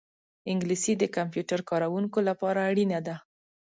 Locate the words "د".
0.97-1.03